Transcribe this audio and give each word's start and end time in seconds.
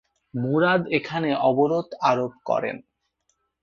মুরাদ 0.33 0.81
এখানে 0.91 1.29
অবরোধ 1.49 1.87
আরোপ 2.01 2.33
করেন। 2.45 2.77